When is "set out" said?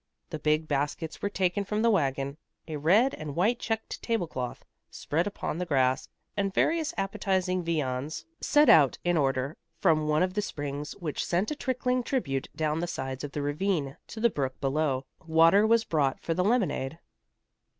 8.39-8.97